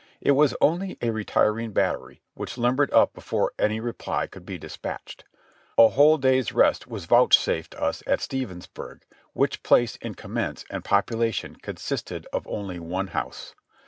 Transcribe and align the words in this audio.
It 0.19 0.31
was 0.31 0.55
only 0.59 0.97
a 0.99 1.11
retiring 1.11 1.73
battery, 1.73 2.23
which 2.33 2.57
limbered 2.57 2.91
up 2.91 3.13
before 3.13 3.51
any 3.59 3.79
reply 3.79 4.25
could 4.25 4.47
be 4.47 4.57
dispatched. 4.57 5.25
A 5.77 5.89
whole 5.89 6.17
day's 6.17 6.51
rest 6.51 6.87
was 6.87 7.05
vouchsafed 7.05 7.75
us 7.75 8.01
at 8.07 8.17
Stevensburg, 8.19 9.03
which 9.33 9.61
place 9.61 9.97
in 9.97 10.15
commerce 10.15 10.65
and 10.71 10.83
population 10.83 11.55
consisted 11.55 12.25
of 12.33 12.47
only 12.47 12.79
one 12.79 13.09
house. 13.09 13.53